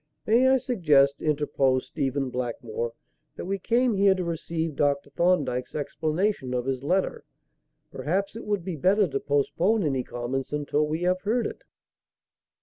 [0.25, 2.93] "May I suggest," interposed Stephen Blackmore,
[3.35, 5.11] "that we came here to receive Dr.
[5.11, 7.23] Thorndyke's explanation of his letter.
[7.91, 11.63] Perhaps it would be better to postpone any comments until we have heard it."